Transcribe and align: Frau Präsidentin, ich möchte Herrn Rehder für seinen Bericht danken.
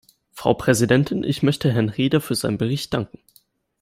Frau 0.31 0.55
Präsidentin, 0.55 1.23
ich 1.23 1.43
möchte 1.43 1.71
Herrn 1.71 1.89
Rehder 1.89 2.21
für 2.21 2.33
seinen 2.33 2.57
Bericht 2.57 2.91
danken. 2.95 3.19